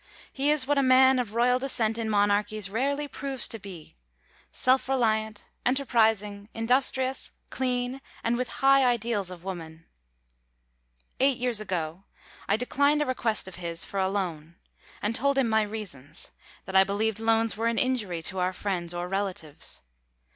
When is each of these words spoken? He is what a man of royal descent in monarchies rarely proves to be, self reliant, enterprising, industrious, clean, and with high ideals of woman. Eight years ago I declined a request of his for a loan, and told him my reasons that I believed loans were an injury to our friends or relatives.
He 0.33 0.49
is 0.49 0.65
what 0.65 0.79
a 0.79 0.81
man 0.81 1.19
of 1.19 1.35
royal 1.35 1.59
descent 1.59 1.95
in 1.95 2.09
monarchies 2.09 2.71
rarely 2.71 3.07
proves 3.07 3.47
to 3.49 3.59
be, 3.59 3.93
self 4.51 4.89
reliant, 4.89 5.43
enterprising, 5.63 6.49
industrious, 6.55 7.29
clean, 7.51 8.01
and 8.23 8.35
with 8.35 8.49
high 8.65 8.83
ideals 8.83 9.29
of 9.29 9.43
woman. 9.43 9.85
Eight 11.19 11.37
years 11.37 11.59
ago 11.61 12.05
I 12.49 12.57
declined 12.57 13.03
a 13.03 13.05
request 13.05 13.47
of 13.47 13.57
his 13.61 13.85
for 13.85 13.99
a 13.99 14.09
loan, 14.09 14.55
and 15.03 15.13
told 15.13 15.37
him 15.37 15.47
my 15.47 15.61
reasons 15.61 16.31
that 16.65 16.75
I 16.75 16.83
believed 16.83 17.19
loans 17.19 17.55
were 17.55 17.67
an 17.67 17.77
injury 17.77 18.23
to 18.23 18.39
our 18.39 18.53
friends 18.53 18.95
or 18.95 19.07
relatives. 19.07 19.83